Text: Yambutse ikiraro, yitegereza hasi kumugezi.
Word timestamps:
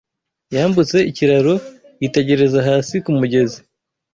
Yambutse 0.55 0.97
ikiraro, 1.09 1.53
yitegereza 2.01 2.59
hasi 2.67 2.93
kumugezi. 3.03 3.59